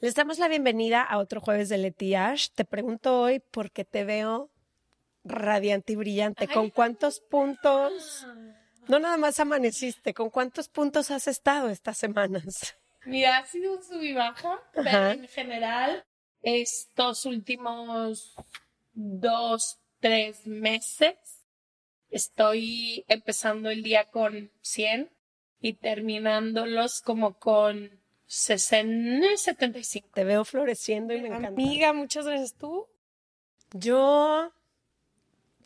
Les 0.00 0.14
damos 0.14 0.38
la 0.38 0.46
bienvenida 0.46 1.02
a 1.02 1.18
otro 1.18 1.40
jueves 1.40 1.68
de 1.68 1.76
Leti 1.76 2.14
Ash. 2.14 2.50
Te 2.54 2.64
pregunto 2.64 3.20
hoy 3.20 3.40
por 3.40 3.72
qué 3.72 3.84
te 3.84 4.04
veo 4.04 4.48
radiante 5.24 5.94
y 5.94 5.96
brillante. 5.96 6.46
¿Con 6.46 6.70
cuántos 6.70 7.18
puntos? 7.18 8.24
No 8.86 9.00
nada 9.00 9.16
más 9.16 9.40
amaneciste, 9.40 10.14
¿con 10.14 10.30
cuántos 10.30 10.68
puntos 10.68 11.10
has 11.10 11.26
estado 11.26 11.68
estas 11.68 11.98
semanas? 11.98 12.76
Mira, 13.06 13.38
ha 13.38 13.46
sido 13.46 13.76
un 13.76 13.82
sub 13.82 14.00
y 14.00 14.12
baja, 14.12 14.62
pero 14.72 14.88
Ajá. 14.88 15.12
en 15.14 15.26
general, 15.26 16.04
estos 16.42 17.26
últimos 17.26 18.36
dos, 18.92 19.80
tres 19.98 20.46
meses, 20.46 21.16
estoy 22.08 23.04
empezando 23.08 23.68
el 23.68 23.82
día 23.82 24.04
con 24.04 24.52
100 24.60 25.10
y 25.60 25.72
terminándolos 25.72 27.00
como 27.00 27.36
con 27.38 28.00
60, 28.28 29.36
75. 29.36 30.08
Te 30.14 30.22
veo 30.22 30.44
floreciendo 30.44 31.14
y 31.14 31.20
me 31.20 31.28
encanta. 31.28 31.48
Amiga, 31.48 31.92
muchas 31.94 32.26
gracias. 32.26 32.54
¿Tú? 32.54 32.86
Yo, 33.72 34.52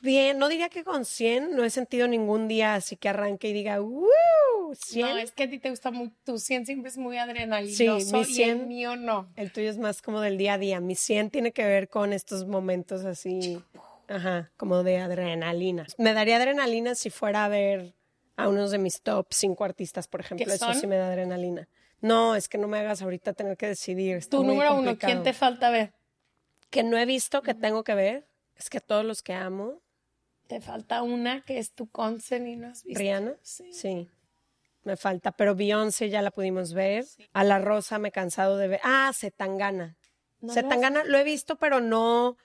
bien, 0.01 0.39
no 0.39 0.48
diría 0.48 0.69
que 0.69 0.85
con 0.85 1.05
100, 1.05 1.55
no 1.55 1.64
he 1.64 1.70
sentido 1.70 2.09
ningún 2.09 2.48
día 2.48 2.75
así 2.75 2.97
que 2.97 3.09
arranque 3.09 3.48
y 3.48 3.53
diga, 3.53 3.81
¡Woo! 3.81 4.09
100. 4.75 5.09
No, 5.09 5.19
es 5.19 5.33
que 5.33 5.42
a 5.42 5.51
ti 5.51 5.59
te 5.59 5.70
gusta 5.70 5.91
muy, 5.91 6.13
tu 6.25 6.39
100 6.39 6.67
siempre 6.67 6.89
es 6.89 6.97
muy 6.97 7.19
adrenalinoso 7.19 8.01
Sí, 8.01 8.13
mi 8.13 8.20
y 8.20 8.25
100 8.25 8.61
el 8.61 8.67
mío 8.67 8.97
no. 8.97 9.29
El 9.36 9.53
tuyo 9.53 9.69
es 9.69 9.79
más 9.79 10.01
como 10.01 10.20
del 10.20 10.39
día 10.39 10.55
a 10.55 10.59
día. 10.59 10.81
Mi 10.81 10.95
100 10.95 11.31
tiene 11.31 11.53
que 11.53 11.65
ver 11.65 11.89
con 11.89 12.13
estos 12.13 12.47
momentos 12.47 13.05
así, 13.05 13.61
ajá, 14.09 14.51
como 14.57 14.83
de 14.83 14.98
adrenalina. 14.98 15.86
Me 15.98 16.15
daría 16.15 16.36
adrenalina 16.36 16.95
si 16.95 17.11
fuera 17.11 17.45
a 17.45 17.48
ver 17.48 17.92
a 18.36 18.48
unos 18.48 18.70
de 18.70 18.79
mis 18.79 19.03
top 19.03 19.27
5 19.31 19.65
artistas, 19.65 20.09
por 20.09 20.20
ejemplo. 20.20 20.47
¿Qué 20.47 20.55
Eso 20.55 20.73
sí 20.75 20.86
me 20.86 20.97
da 20.97 21.09
adrenalina. 21.09 21.69
No, 22.02 22.35
es 22.35 22.48
que 22.48 22.58
no 22.58 22.68
me 22.68 22.79
hagas 22.79 23.01
ahorita 23.01 23.33
tener 23.33 23.57
que 23.57 23.67
decidir. 23.68 24.17
está 24.18 24.36
Tu 24.36 24.45
número 24.45 24.74
uno. 24.74 24.98
¿quién 24.98 25.23
te 25.23 25.33
falta 25.33 25.70
ver? 25.70 25.95
Que 26.68 26.83
no 26.83 26.98
he 26.98 27.07
visto, 27.07 27.42
que 27.42 27.55
tengo 27.55 27.85
que 27.85 27.95
ver, 27.95 28.27
es 28.57 28.68
que 28.68 28.80
todos 28.80 29.05
los 29.05 29.23
que 29.23 29.33
amo, 29.33 29.80
Te 30.48 30.61
falta 30.61 31.02
una 31.02 31.42
que 31.45 31.58
es 31.58 31.73
tu 31.73 31.89
concert 31.89 32.45
y 32.46 32.57
no 32.57 32.68
has 32.68 32.85
visto. 32.85 32.98
Rihanna, 32.98 33.36
Sí. 33.42 33.73
sí. 33.73 34.11
Me 34.85 34.96
falta, 34.96 35.30
pero 35.33 35.55
Beyoncé 35.55 36.11
ya 36.11 36.20
la 36.23 36.30
pudimos 36.33 36.74
ver. 36.74 37.05
A 37.33 37.45
La 37.45 37.58
Rosa 37.61 37.98
me 37.98 38.08
he 38.08 38.12
cansado 38.12 38.58
de 38.58 38.67
ver. 38.68 38.80
Ah, 38.83 39.11
Zetangana. 39.14 39.96
No 40.41 40.48
lo 40.48 40.55
Zetangana 40.55 41.05
lo 41.05 41.17
he 41.18 41.24
visto, 41.24 41.57
pero 41.57 41.80
no, 41.80 42.36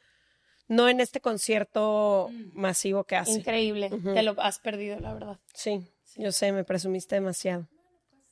no 0.68 0.88
en 0.88 1.00
este 1.02 1.20
concierto 1.20 2.30
masivo 2.54 3.04
que 3.06 3.16
hace. 3.16 3.32
Increíble. 3.32 3.90
Te 3.90 4.22
lo 4.22 4.36
has 4.40 4.60
perdido, 4.60 5.00
la 5.00 5.14
verdad. 5.14 5.40
Sí, 5.54 5.92
yo 6.16 6.32
sé, 6.32 6.52
me 6.52 6.64
presumiste 6.64 7.16
demasiado. 7.16 7.68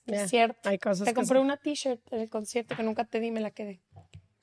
Es 0.07 0.29
cierto. 0.29 0.69
Hay 0.69 0.77
cosas 0.77 1.05
Te 1.05 1.13
compré 1.13 1.39
una 1.39 1.57
t-shirt 1.57 2.01
en 2.11 2.21
el 2.21 2.29
concierto 2.29 2.75
que 2.75 2.83
nunca 2.83 3.05
te 3.05 3.19
di, 3.19 3.31
me 3.31 3.41
la 3.41 3.51
quedé. 3.51 3.81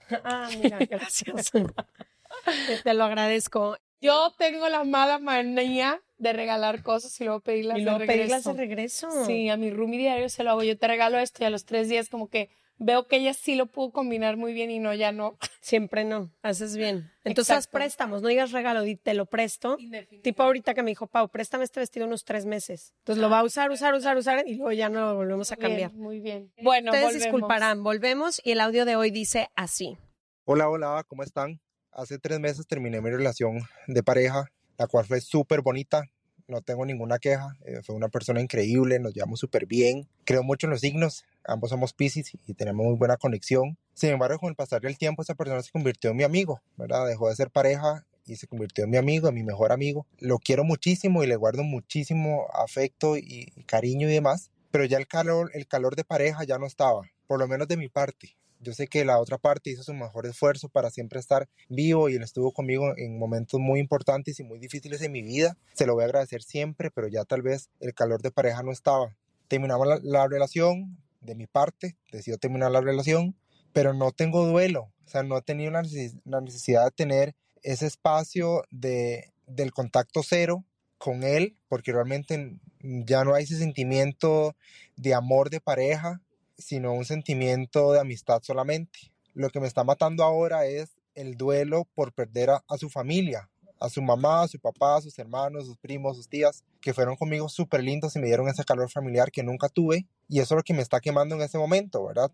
Ah, 0.24 0.50
mira, 0.60 0.78
gracias. 0.78 1.52
Te 2.84 2.94
lo 2.94 3.04
agradezco. 3.04 3.78
Yo 4.00 4.34
tengo 4.36 4.68
la 4.68 4.84
mala 4.84 5.18
manía 5.18 6.02
de 6.18 6.32
regalar 6.32 6.82
cosas 6.82 7.18
y 7.20 7.24
luego 7.24 7.40
pedirlas 7.40 7.78
y 7.78 7.82
luego 7.82 8.00
de 8.00 8.06
pedirlas 8.06 8.44
de 8.44 8.52
regreso. 8.52 9.08
regreso. 9.08 9.26
Sí, 9.26 9.48
a 9.48 9.56
mi 9.56 9.70
roomie 9.70 9.98
diario 9.98 10.28
se 10.28 10.42
lo 10.42 10.50
hago. 10.50 10.64
Yo 10.64 10.76
te 10.76 10.86
regalo 10.86 11.18
esto 11.18 11.44
y 11.44 11.46
a 11.46 11.50
los 11.50 11.64
tres 11.64 11.88
días 11.88 12.08
como 12.08 12.28
que 12.28 12.50
veo 12.82 13.06
que 13.06 13.16
ella 13.16 13.34
sí 13.34 13.54
lo 13.54 13.66
pudo 13.66 13.90
combinar 13.90 14.36
muy 14.36 14.52
bien 14.52 14.70
y 14.70 14.78
no, 14.78 14.92
ya 14.94 15.12
no. 15.12 15.38
Siempre 15.60 16.04
no, 16.04 16.30
haces 16.42 16.76
bien. 16.76 17.10
Entonces 17.24 17.56
haz 17.56 17.66
préstamos, 17.66 18.22
no 18.22 18.28
digas 18.28 18.52
regalo, 18.52 18.82
di 18.82 18.96
te 18.96 19.14
lo 19.14 19.26
presto. 19.26 19.78
Tipo 20.22 20.42
ahorita 20.42 20.74
que 20.74 20.82
me 20.82 20.90
dijo, 20.90 21.06
Pau, 21.06 21.28
préstame 21.28 21.64
este 21.64 21.80
vestido 21.80 22.06
unos 22.06 22.24
tres 22.24 22.46
meses. 22.46 22.94
Entonces 22.98 23.22
lo 23.22 23.30
va 23.30 23.40
a 23.40 23.44
usar, 23.44 23.70
usar, 23.70 23.94
usar, 23.94 24.16
usar 24.16 24.46
y 24.46 24.54
luego 24.54 24.72
ya 24.72 24.88
no 24.88 25.00
lo 25.00 25.14
volvemos 25.14 25.52
a 25.52 25.56
cambiar. 25.56 25.90
Bien, 25.90 26.02
muy 26.02 26.20
bien. 26.20 26.52
Bueno, 26.62 26.90
Ustedes 26.90 27.06
volvemos. 27.06 27.22
disculparán, 27.24 27.82
volvemos 27.84 28.40
y 28.44 28.52
el 28.52 28.60
audio 28.60 28.84
de 28.84 28.96
hoy 28.96 29.10
dice 29.10 29.48
así. 29.54 29.96
Hola, 30.44 30.68
hola, 30.68 31.04
¿cómo 31.06 31.22
están? 31.22 31.60
Hace 31.92 32.18
tres 32.18 32.40
meses 32.40 32.66
terminé 32.66 33.00
mi 33.00 33.10
relación 33.10 33.60
de 33.86 34.02
pareja, 34.02 34.46
la 34.78 34.86
cual 34.88 35.04
fue 35.04 35.20
súper 35.20 35.60
bonita, 35.60 36.02
no 36.48 36.60
tengo 36.62 36.84
ninguna 36.84 37.18
queja, 37.18 37.54
eh, 37.64 37.80
fue 37.84 37.94
una 37.94 38.08
persona 38.08 38.40
increíble, 38.40 38.98
nos 38.98 39.14
llevamos 39.14 39.38
súper 39.38 39.66
bien, 39.66 40.08
creo 40.24 40.42
mucho 40.42 40.66
en 40.66 40.72
los 40.72 40.80
signos, 40.80 41.24
ambos 41.44 41.70
somos 41.70 41.92
Pisces 41.92 42.32
y 42.46 42.54
tenemos 42.54 42.86
muy 42.86 42.96
buena 42.96 43.16
conexión. 43.16 43.76
Sin 43.94 44.10
embargo, 44.10 44.38
con 44.38 44.48
el 44.50 44.56
pasar 44.56 44.80
del 44.80 44.98
tiempo, 44.98 45.22
esa 45.22 45.34
persona 45.34 45.62
se 45.62 45.70
convirtió 45.70 46.10
en 46.10 46.16
mi 46.16 46.22
amigo, 46.22 46.60
¿verdad? 46.76 47.06
Dejó 47.06 47.28
de 47.28 47.36
ser 47.36 47.50
pareja 47.50 48.06
y 48.26 48.36
se 48.36 48.46
convirtió 48.46 48.84
en 48.84 48.90
mi 48.90 48.96
amigo, 48.96 49.28
en 49.28 49.34
mi 49.34 49.42
mejor 49.42 49.72
amigo. 49.72 50.06
Lo 50.18 50.38
quiero 50.38 50.64
muchísimo 50.64 51.22
y 51.22 51.26
le 51.26 51.36
guardo 51.36 51.62
muchísimo 51.62 52.46
afecto 52.52 53.16
y, 53.16 53.46
cariño 53.66 54.08
y 54.08 54.12
demás, 54.12 54.50
pero 54.70 54.84
ya 54.84 54.98
el 54.98 55.06
calor, 55.06 55.50
el 55.54 55.66
calor 55.66 55.96
de 55.96 56.04
pareja 56.04 56.44
ya 56.44 56.58
no 56.58 56.66
estaba, 56.66 57.02
por 57.26 57.38
lo 57.38 57.48
menos 57.48 57.68
de 57.68 57.76
mi 57.76 57.88
parte. 57.88 58.36
Yo 58.60 58.72
sé 58.74 58.86
que 58.86 59.04
la 59.04 59.18
otra 59.18 59.38
parte 59.38 59.70
hizo 59.70 59.82
su 59.82 59.92
mejor 59.92 60.24
esfuerzo 60.24 60.68
para 60.68 60.90
siempre 60.90 61.18
estar 61.18 61.48
vivo 61.68 62.08
y 62.08 62.14
él 62.14 62.22
estuvo 62.22 62.52
conmigo 62.52 62.96
en 62.96 63.18
momentos 63.18 63.58
muy 63.58 63.80
importantes 63.80 64.38
y 64.38 64.44
muy 64.44 64.60
difíciles 64.60 65.02
en 65.02 65.10
mi 65.10 65.22
vida. 65.22 65.56
Se 65.72 65.84
lo 65.84 65.94
voy 65.94 66.02
a 66.02 66.06
agradecer 66.06 66.44
siempre, 66.44 66.92
pero 66.92 67.08
ya 67.08 67.24
tal 67.24 67.42
vez 67.42 67.70
el 67.80 67.92
calor 67.92 68.22
de 68.22 68.30
pareja 68.30 68.62
no 68.62 68.70
estaba. 68.70 69.16
Terminamos 69.48 70.00
la 70.04 70.28
relación, 70.28 70.96
de 71.22 71.34
mi 71.34 71.46
parte, 71.46 71.96
decidió 72.10 72.38
terminar 72.38 72.70
la 72.70 72.80
relación, 72.80 73.36
pero 73.72 73.94
no 73.94 74.12
tengo 74.12 74.46
duelo. 74.46 74.92
O 75.04 75.08
sea, 75.08 75.22
no 75.22 75.38
he 75.38 75.42
tenido 75.42 75.70
la 75.70 75.82
neces- 75.82 76.20
necesidad 76.24 76.84
de 76.84 76.90
tener 76.90 77.34
ese 77.62 77.86
espacio 77.86 78.64
de, 78.70 79.32
del 79.46 79.72
contacto 79.72 80.22
cero 80.22 80.64
con 80.98 81.22
él, 81.22 81.56
porque 81.68 81.92
realmente 81.92 82.56
ya 82.80 83.24
no 83.24 83.34
hay 83.34 83.44
ese 83.44 83.58
sentimiento 83.58 84.56
de 84.96 85.14
amor 85.14 85.50
de 85.50 85.60
pareja, 85.60 86.20
sino 86.58 86.92
un 86.92 87.04
sentimiento 87.04 87.92
de 87.92 88.00
amistad 88.00 88.40
solamente. 88.42 89.12
Lo 89.34 89.50
que 89.50 89.60
me 89.60 89.66
está 89.66 89.84
matando 89.84 90.22
ahora 90.22 90.66
es 90.66 90.96
el 91.14 91.36
duelo 91.36 91.88
por 91.94 92.12
perder 92.12 92.50
a 92.50 92.78
su 92.78 92.88
familia, 92.88 93.50
a 93.84 93.88
su 93.88 94.02
mamá, 94.02 94.42
a 94.42 94.48
su 94.48 94.58
papá, 94.58 94.96
a 94.96 95.00
sus 95.02 95.18
hermanos, 95.18 95.66
sus 95.66 95.76
primos, 95.78 96.16
sus 96.16 96.28
tías, 96.28 96.64
que 96.80 96.94
fueron 96.94 97.16
conmigo 97.16 97.48
súper 97.48 97.82
lindos 97.82 98.16
y 98.16 98.18
me 98.20 98.26
dieron 98.26 98.48
ese 98.48 98.64
calor 98.64 98.90
familiar 98.90 99.30
que 99.30 99.42
nunca 99.42 99.68
tuve. 99.68 100.06
Y 100.28 100.40
eso 100.40 100.54
es 100.54 100.56
lo 100.58 100.62
que 100.62 100.74
me 100.74 100.82
está 100.82 101.00
quemando 101.00 101.34
en 101.34 101.42
ese 101.42 101.58
momento, 101.58 102.04
¿verdad? 102.06 102.30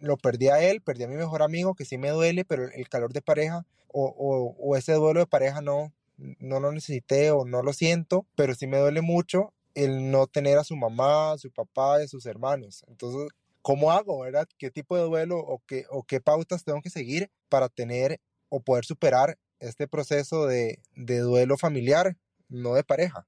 Lo 0.00 0.16
perdí 0.16 0.48
a 0.48 0.62
él, 0.62 0.80
perdí 0.80 1.04
a 1.04 1.08
mi 1.08 1.16
mejor 1.16 1.42
amigo, 1.42 1.74
que 1.74 1.84
sí 1.84 1.98
me 1.98 2.10
duele, 2.10 2.44
pero 2.44 2.64
el 2.64 2.88
calor 2.88 3.12
de 3.12 3.20
pareja 3.22 3.66
o, 3.92 4.04
o- 4.06 4.56
o 4.58 4.76
ese 4.76 4.92
duelo 4.94 5.20
de 5.20 5.26
pareja 5.26 5.60
no, 5.60 5.92
no 6.16 6.60
lo 6.60 6.72
necesité 6.72 7.30
o 7.30 7.44
no 7.44 7.62
lo 7.62 7.72
siento, 7.72 8.26
pero 8.36 8.54
sí 8.54 8.66
me 8.66 8.78
duele 8.78 9.00
mucho 9.02 9.52
el 9.74 10.10
no 10.10 10.26
tener 10.26 10.58
a 10.58 10.64
su 10.64 10.74
mamá, 10.76 11.32
a 11.32 11.38
su 11.38 11.50
papá 11.50 12.00
y 12.00 12.04
a 12.04 12.08
sus 12.08 12.26
hermanos. 12.26 12.84
Entonces, 12.88 13.28
¿cómo 13.62 13.92
hago, 13.92 14.20
verdad? 14.20 14.48
¿Qué 14.58 14.70
tipo 14.70 14.96
de 14.96 15.02
duelo 15.04 15.38
o 15.38 15.60
qué, 15.66 15.84
o 15.90 16.02
qué 16.02 16.20
pautas 16.20 16.64
tengo 16.64 16.80
que 16.82 16.90
seguir 16.90 17.30
para 17.48 17.68
tener 17.68 18.20
o 18.48 18.60
poder 18.60 18.84
superar 18.84 19.38
este 19.60 19.86
proceso 19.86 20.46
de, 20.46 20.80
de 20.96 21.18
duelo 21.18 21.56
familiar, 21.56 22.16
no 22.48 22.74
de 22.74 22.84
pareja? 22.84 23.26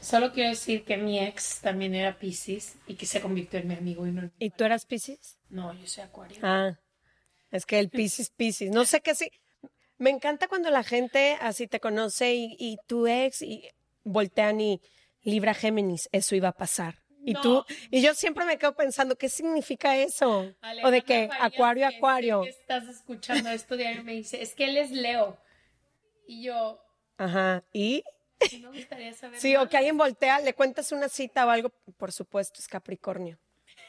Solo 0.00 0.32
quiero 0.32 0.50
decir 0.50 0.84
que 0.84 0.96
mi 0.96 1.18
ex 1.18 1.60
también 1.60 1.94
era 1.94 2.18
Pisces 2.18 2.76
y 2.86 2.94
que 2.94 3.06
se 3.06 3.20
convirtió 3.20 3.58
en 3.58 3.68
mi 3.68 3.74
amigo 3.74 4.06
y 4.06 4.12
no 4.12 4.20
en 4.20 4.32
mi 4.38 4.46
¿Y 4.46 4.50
tú 4.50 4.64
eras 4.64 4.86
Pisces? 4.86 5.38
No, 5.50 5.72
yo 5.74 5.86
soy 5.86 6.04
Acuario. 6.04 6.38
Ah, 6.42 6.78
es 7.50 7.66
que 7.66 7.78
el 7.78 7.90
Pisces, 7.90 8.30
Pisces. 8.30 8.70
No 8.70 8.84
sé 8.84 9.00
qué 9.00 9.14
sí. 9.14 9.30
Me 9.96 10.10
encanta 10.10 10.46
cuando 10.46 10.70
la 10.70 10.84
gente 10.84 11.36
así 11.40 11.66
te 11.66 11.80
conoce 11.80 12.34
y, 12.34 12.56
y 12.58 12.78
tu 12.86 13.08
ex 13.08 13.42
y 13.42 13.68
voltean 14.04 14.60
y 14.60 14.80
Libra 15.22 15.54
Géminis, 15.54 16.08
eso 16.12 16.36
iba 16.36 16.48
a 16.48 16.52
pasar. 16.52 17.02
Y 17.24 17.32
No. 17.32 17.40
tú, 17.42 17.64
y 17.90 18.00
yo 18.00 18.14
siempre 18.14 18.44
me 18.44 18.58
quedo 18.58 18.74
pensando, 18.74 19.16
¿qué 19.16 19.28
significa 19.28 19.96
eso? 19.96 20.38
o 20.40 20.42
de 20.42 20.54
Alejandra 20.60 21.00
que 21.02 21.28
Farías, 21.28 21.52
Acuario, 21.52 21.86
Acuario. 21.88 22.42
que 22.42 22.48
estás 22.50 22.88
escuchando 22.88 23.50
esto 23.50 23.76
diario 23.76 24.02
me 24.04 24.12
dice, 24.12 24.40
es 24.42 24.54
que 24.54 24.64
él 24.64 24.76
es 24.76 24.90
Leo. 24.90 25.36
Y 26.26 26.42
yo, 26.44 26.80
Ajá. 27.16 27.64
¿Y? 27.72 28.04
sí 28.48 28.60
me 28.60 28.68
gustaría 28.68 29.12
saber 29.14 29.40
Sí, 29.40 29.56
o 29.56 29.60
más. 29.60 29.68
que 29.68 29.76
alguien 29.76 29.96
voltea, 29.98 30.38
le 30.40 30.54
cuentas 30.54 30.92
una 30.92 31.08
cita 31.08 31.44
o 31.44 31.50
algo, 31.50 31.70
por 31.96 32.12
supuesto, 32.12 32.60
es 32.60 32.68
Capricornio. 32.68 33.38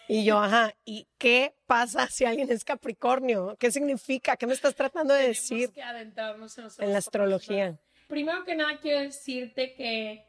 Y 0.08 0.24
yo, 0.26 0.40
ajá, 0.44 0.74
¿y 0.86 1.08
qué 1.20 1.54
pasa 1.68 2.08
si 2.08 2.26
alguien 2.26 2.52
es 2.52 2.64
Capricornio? 2.66 3.56
¿Qué 3.60 3.72
significa? 3.72 4.36
¿Qué 4.38 4.48
me 4.48 4.54
estás 4.54 4.74
tratando 4.74 5.14
de 5.14 5.20
Tenemos 5.20 5.38
decir 5.50 5.72
que 5.72 5.84
adentrarnos 5.84 6.58
en, 6.58 6.68
en 6.80 6.92
la 6.92 6.98
astrología? 6.98 7.80
Primero 8.08 8.44
que 8.44 8.56
nada 8.56 8.80
quiero 8.82 9.02
decirte 9.02 9.76
que 9.76 10.26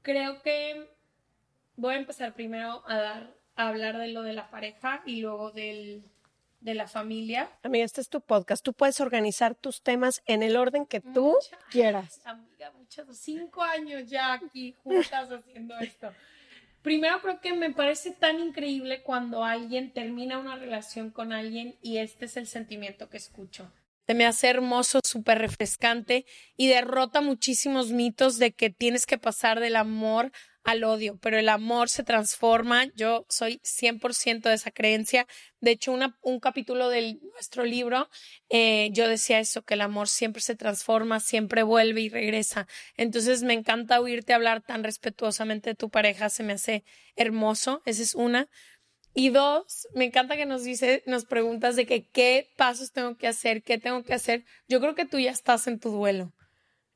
creo 0.00 0.40
que 0.42 0.90
voy 1.76 1.94
a 1.94 1.98
empezar 1.98 2.34
primero 2.34 2.82
a 2.86 2.96
dar 2.96 3.42
a 3.54 3.68
hablar 3.68 3.98
de 3.98 4.08
lo 4.08 4.22
de 4.22 4.32
la 4.32 4.50
pareja 4.50 5.02
y 5.04 5.20
luego 5.20 5.50
del, 5.50 6.04
de 6.60 6.74
la 6.74 6.88
familia. 6.88 7.50
Amiga, 7.62 7.84
este 7.84 8.00
es 8.00 8.08
tu 8.08 8.20
podcast. 8.20 8.64
Tú 8.64 8.72
puedes 8.72 9.00
organizar 9.00 9.54
tus 9.54 9.82
temas 9.82 10.22
en 10.26 10.42
el 10.42 10.56
orden 10.56 10.86
que 10.86 11.00
tú 11.00 11.34
Muchas 11.34 11.64
quieras. 11.70 12.20
Amiga, 12.24 12.72
muchas, 12.78 13.06
cinco 13.18 13.62
años 13.62 14.08
ya 14.08 14.32
aquí 14.34 14.74
juntas 14.82 15.30
haciendo 15.30 15.78
esto. 15.78 16.12
Primero 16.82 17.20
creo 17.20 17.40
que 17.40 17.52
me 17.52 17.70
parece 17.70 18.10
tan 18.10 18.40
increíble 18.40 19.02
cuando 19.02 19.44
alguien 19.44 19.92
termina 19.92 20.38
una 20.38 20.56
relación 20.56 21.10
con 21.10 21.32
alguien 21.32 21.76
y 21.80 21.98
este 21.98 22.24
es 22.24 22.36
el 22.36 22.46
sentimiento 22.46 23.08
que 23.08 23.18
escucho. 23.18 23.70
Se 24.08 24.14
me 24.14 24.26
hace 24.26 24.48
hermoso, 24.48 24.98
súper 25.04 25.38
refrescante 25.38 26.26
y 26.56 26.66
derrota 26.66 27.20
muchísimos 27.20 27.90
mitos 27.92 28.38
de 28.38 28.52
que 28.52 28.68
tienes 28.68 29.06
que 29.06 29.16
pasar 29.16 29.60
del 29.60 29.76
amor 29.76 30.32
al 30.64 30.84
odio, 30.84 31.18
pero 31.20 31.38
el 31.38 31.48
amor 31.48 31.88
se 31.88 32.04
transforma. 32.04 32.86
Yo 32.94 33.26
soy 33.28 33.60
100% 33.64 34.48
de 34.48 34.54
esa 34.54 34.70
creencia. 34.70 35.26
De 35.60 35.72
hecho, 35.72 35.92
un 36.22 36.40
capítulo 36.40 36.88
de 36.88 37.18
nuestro 37.34 37.64
libro, 37.64 38.08
eh, 38.48 38.90
yo 38.92 39.08
decía 39.08 39.40
eso, 39.40 39.62
que 39.62 39.74
el 39.74 39.80
amor 39.80 40.08
siempre 40.08 40.42
se 40.42 40.54
transforma, 40.54 41.20
siempre 41.20 41.62
vuelve 41.62 42.02
y 42.02 42.08
regresa. 42.08 42.66
Entonces, 42.96 43.42
me 43.42 43.54
encanta 43.54 44.00
oírte 44.00 44.34
hablar 44.34 44.62
tan 44.62 44.84
respetuosamente 44.84 45.70
de 45.70 45.74
tu 45.74 45.90
pareja, 45.90 46.28
se 46.28 46.42
me 46.42 46.54
hace 46.54 46.84
hermoso. 47.16 47.82
Esa 47.84 48.02
es 48.02 48.14
una. 48.14 48.48
Y 49.14 49.28
dos, 49.28 49.88
me 49.94 50.06
encanta 50.06 50.36
que 50.36 50.46
nos 50.46 50.64
dice, 50.64 51.02
nos 51.06 51.26
preguntas 51.26 51.76
de 51.76 51.84
que 51.84 52.08
qué 52.08 52.50
pasos 52.56 52.92
tengo 52.92 53.16
que 53.16 53.28
hacer, 53.28 53.62
qué 53.62 53.78
tengo 53.78 54.04
que 54.04 54.14
hacer. 54.14 54.44
Yo 54.68 54.80
creo 54.80 54.94
que 54.94 55.04
tú 55.04 55.18
ya 55.18 55.30
estás 55.30 55.66
en 55.66 55.78
tu 55.78 55.90
duelo. 55.90 56.32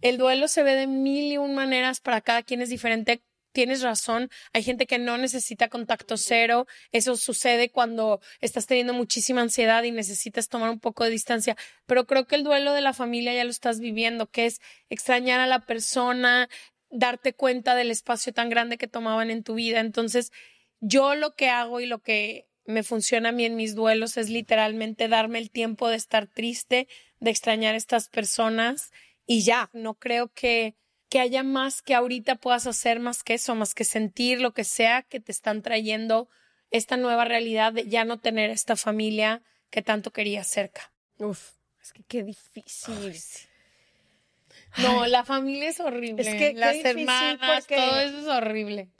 El 0.01 0.19
duelo 0.19 0.49
se 0.49 0.62
ve 0.62 0.75
de 0.75 0.87
mil 0.87 1.33
y 1.33 1.39
un 1.39 1.55
maneras, 1.55 2.01
para 2.01 2.21
cada 2.21 2.43
quien 2.43 2.62
es 2.62 2.71
diferente. 2.71 3.23
Tienes 3.56 3.81
razón, 3.81 4.29
hay 4.53 4.62
gente 4.62 4.87
que 4.87 4.99
no 4.99 5.17
necesita 5.17 5.70
contacto 5.70 6.19
cero, 6.19 6.67
eso 6.93 7.17
sucede 7.17 7.70
cuando 7.70 8.20
estás 8.43 8.67
teniendo 8.67 8.93
muchísima 8.93 9.41
ansiedad 9.41 9.82
y 9.85 9.93
necesitas 9.93 10.50
tomar 10.50 10.69
un 10.69 10.79
poco 10.79 11.05
de 11.05 11.11
distancia, 11.11 11.56
pero 11.87 12.06
creo 12.06 12.26
que 12.26 12.35
el 12.35 12.44
duelo 12.44 12.75
de 12.75 12.82
la 12.82 12.93
familia 12.93 13.32
ya 13.32 13.44
lo 13.44 13.50
estás 13.50 13.81
viviendo, 13.81 14.26
que 14.26 14.44
es 14.44 14.61
extrañar 14.91 15.41
a 15.41 15.47
la 15.47 15.64
persona, 15.64 16.50
darte 16.91 17.32
cuenta 17.32 17.75
del 17.75 17.91
espacio 17.91 18.35
tan 18.35 18.50
grande 18.50 18.76
que 18.76 18.88
tomaban 18.88 19.31
en 19.31 19.43
tu 19.43 19.55
vida. 19.55 19.81
Entonces, 19.81 20.32
yo 20.81 21.14
lo 21.14 21.35
que 21.35 21.49
hago 21.49 21.81
y 21.81 21.87
lo 21.87 22.00
que 22.00 22.50
me 22.67 22.82
funciona 22.82 23.31
a 23.31 23.32
mí 23.32 23.47
en 23.47 23.56
mis 23.56 23.75
duelos 23.75 24.19
es 24.19 24.29
literalmente 24.29 25.09
darme 25.09 25.38
el 25.38 25.50
tiempo 25.50 25.88
de 25.88 25.97
estar 25.97 26.26
triste, 26.26 26.88
de 27.20 27.31
extrañar 27.31 27.73
a 27.73 27.79
estas 27.79 28.11
personas 28.11 28.93
y 29.25 29.44
ya, 29.44 29.70
no 29.73 29.94
creo 29.94 30.31
que, 30.35 30.76
que 31.08 31.20
haya 31.20 31.43
más 31.43 31.82
que 31.82 31.94
ahorita 31.94 32.37
puedas 32.37 32.67
hacer 32.67 32.99
más 33.00 33.23
que 33.23 33.35
eso, 33.35 33.55
más 33.55 33.75
que 33.75 33.85
sentir 33.85 34.41
lo 34.41 34.53
que 34.53 34.64
sea 34.64 35.03
que 35.03 35.20
te 35.20 35.32
están 35.32 35.62
trayendo 35.62 36.29
esta 36.70 36.97
nueva 36.97 37.25
realidad 37.25 37.73
de 37.73 37.87
ya 37.88 38.05
no 38.05 38.19
tener 38.19 38.50
esta 38.50 38.76
familia 38.76 39.43
que 39.70 39.82
tanto 39.82 40.11
querías 40.12 40.49
cerca. 40.49 40.93
Uf, 41.19 41.50
es 41.81 41.93
que 41.93 42.03
qué 42.05 42.23
difícil. 42.25 43.14
No, 44.79 45.06
la 45.06 45.25
familia 45.25 45.69
es 45.69 45.81
horrible. 45.81 46.23
Es 46.23 46.35
que 46.35 46.53
las 46.55 46.76
hermanas, 46.85 47.61
porque- 47.62 47.76
todo 47.76 48.00
eso 48.00 48.19
es 48.19 48.26
horrible. 48.26 48.91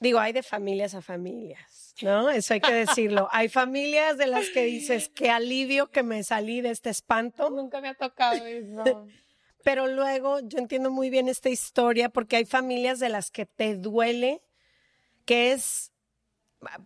Digo, 0.00 0.18
hay 0.18 0.32
de 0.32 0.42
familias 0.42 0.94
a 0.94 1.00
familias, 1.00 1.94
¿no? 2.02 2.28
Eso 2.28 2.52
hay 2.52 2.60
que 2.60 2.72
decirlo. 2.72 3.28
Hay 3.32 3.48
familias 3.48 4.18
de 4.18 4.26
las 4.26 4.50
que 4.50 4.64
dices, 4.64 5.08
qué 5.08 5.30
alivio 5.30 5.90
que 5.90 6.02
me 6.02 6.22
salí 6.24 6.60
de 6.60 6.70
este 6.70 6.90
espanto. 6.90 7.48
Nunca 7.48 7.80
me 7.80 7.88
ha 7.88 7.94
tocado 7.94 8.44
eso. 8.44 9.06
Pero 9.64 9.86
luego 9.88 10.40
yo 10.40 10.58
entiendo 10.58 10.90
muy 10.90 11.10
bien 11.10 11.28
esta 11.28 11.48
historia 11.48 12.10
porque 12.10 12.36
hay 12.36 12.44
familias 12.44 13.00
de 13.00 13.08
las 13.08 13.30
que 13.30 13.46
te 13.46 13.74
duele, 13.74 14.42
que 15.24 15.52
es, 15.52 15.90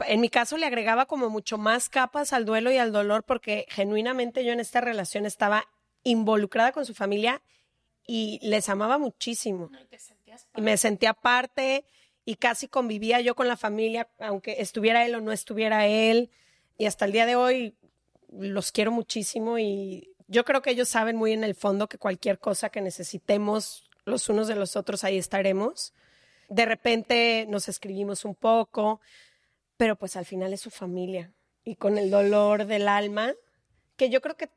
en 0.06 0.20
mi 0.20 0.30
caso 0.30 0.56
le 0.56 0.64
agregaba 0.64 1.06
como 1.06 1.28
mucho 1.28 1.58
más 1.58 1.88
capas 1.88 2.32
al 2.32 2.44
duelo 2.44 2.70
y 2.70 2.78
al 2.78 2.92
dolor 2.92 3.24
porque 3.24 3.66
genuinamente 3.68 4.44
yo 4.44 4.52
en 4.52 4.60
esta 4.60 4.80
relación 4.80 5.26
estaba 5.26 5.68
involucrada 6.04 6.70
con 6.70 6.86
su 6.86 6.94
familia 6.94 7.42
y 8.06 8.38
les 8.42 8.68
amaba 8.68 8.96
muchísimo. 8.96 9.68
No, 9.72 9.80
y 9.80 9.86
te 9.86 9.98
sentías 9.98 10.46
Y 10.56 10.62
me 10.62 10.76
sentía 10.76 11.14
parte 11.14 11.84
y 12.24 12.36
casi 12.36 12.68
convivía 12.68 13.20
yo 13.20 13.34
con 13.34 13.48
la 13.48 13.56
familia, 13.56 14.08
aunque 14.20 14.56
estuviera 14.60 15.04
él 15.04 15.16
o 15.16 15.20
no 15.20 15.32
estuviera 15.32 15.88
él. 15.88 16.30
Y 16.76 16.86
hasta 16.86 17.06
el 17.06 17.12
día 17.12 17.26
de 17.26 17.34
hoy 17.34 17.74
los 18.30 18.70
quiero 18.70 18.92
muchísimo 18.92 19.58
y 19.58 20.14
yo 20.28 20.44
creo 20.44 20.62
que 20.62 20.70
ellos 20.70 20.88
saben 20.88 21.16
muy 21.16 21.32
en 21.32 21.42
el 21.42 21.54
fondo 21.54 21.88
que 21.88 21.98
cualquier 21.98 22.38
cosa 22.38 22.68
que 22.68 22.80
necesitemos 22.80 23.84
los 24.04 24.28
unos 24.28 24.46
de 24.48 24.54
los 24.54 24.76
otros, 24.76 25.04
ahí 25.04 25.18
estaremos. 25.18 25.92
De 26.48 26.64
repente 26.64 27.46
nos 27.48 27.68
escribimos 27.68 28.24
un 28.24 28.34
poco, 28.34 29.00
pero 29.76 29.96
pues 29.96 30.16
al 30.16 30.24
final 30.24 30.52
es 30.52 30.60
su 30.60 30.70
familia 30.70 31.32
y 31.64 31.76
con 31.76 31.98
el 31.98 32.10
dolor 32.10 32.66
del 32.66 32.88
alma, 32.88 33.34
que 33.96 34.10
yo 34.10 34.20
creo 34.20 34.36
que 34.36 34.50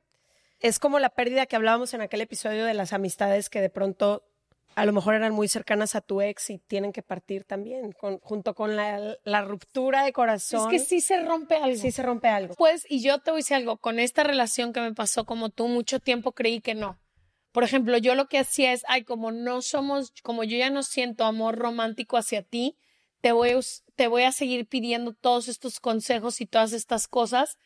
es 0.59 0.79
como 0.79 0.99
la 0.99 1.09
pérdida 1.09 1.45
que 1.45 1.55
hablábamos 1.55 1.93
en 1.93 2.01
aquel 2.01 2.21
episodio 2.21 2.65
de 2.65 2.73
las 2.73 2.93
amistades 2.93 3.49
que 3.49 3.61
de 3.61 3.69
pronto 3.69 4.23
a 4.75 4.85
lo 4.85 4.93
mejor 4.93 5.15
eran 5.15 5.33
muy 5.33 5.47
cercanas 5.47 5.95
a 5.95 6.01
tu 6.01 6.21
ex 6.21 6.49
y 6.49 6.57
tienen 6.59 6.91
que 6.93 7.01
partir 7.03 7.43
también, 7.43 7.91
con- 7.91 8.19
junto 8.19 8.53
con 8.55 8.75
la, 8.75 9.17
la 9.23 9.41
ruptura 9.41 10.03
de 10.03 10.09
Es 10.09 10.13
corazón. 10.13 10.69
que 10.69 10.79
sí 10.79 11.01
se 11.01 11.19
rompe 11.21 11.55
algo. 11.55 11.77
sí 11.77 11.91
se 11.91 12.01
rompe 12.03 12.27
algo. 12.29 12.55
Pues, 12.55 12.85
y 12.89 13.01
yo 13.01 13.19
te 13.19 13.31
voy 13.31 13.39
a 13.39 13.41
decir 13.41 13.57
algo, 13.57 13.77
con 13.77 13.99
esta 13.99 14.23
relación 14.23 14.73
que 14.73 14.79
me 14.81 14.93
pasó 14.93 15.25
como 15.25 15.49
tú, 15.49 15.67
mucho 15.67 15.99
tiempo 15.99 16.31
creí 16.31 16.61
que 16.61 16.73
no. 16.75 16.97
Por 17.51 17.63
ejemplo, 17.65 17.97
yo 17.97 18.15
lo 18.15 18.27
que 18.29 18.37
hacía 18.39 18.71
es, 18.71 18.83
ay, 18.87 19.03
como 19.03 19.31
no 19.33 19.61
somos, 19.61 20.13
como 20.23 20.43
yo 20.45 20.57
ya 20.57 20.69
no 20.69 20.83
siento 20.83 21.25
amor 21.25 21.57
romántico 21.57 22.15
hacia 22.15 22.41
ti, 22.43 22.77
te 23.19 23.33
voy 23.33 23.49
a, 23.51 23.59
te 23.95 24.07
voy 24.07 24.23
a 24.23 24.31
seguir 24.31 24.65
pidiendo 24.67 25.13
todos 25.13 25.49
estos 25.49 25.79
consejos 25.81 26.39
y 26.39 26.45
todas 26.45 26.71
estas 26.71 27.07
cosas 27.09 27.57